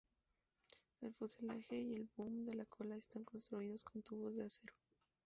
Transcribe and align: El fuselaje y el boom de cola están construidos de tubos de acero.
El 1.01 1.13
fuselaje 1.13 1.77
y 1.79 1.91
el 1.91 2.09
boom 2.17 2.45
de 2.47 2.65
cola 2.65 2.95
están 2.95 3.23
construidos 3.23 3.85
de 3.93 4.01
tubos 4.01 4.35
de 4.35 4.45
acero. 4.45 4.73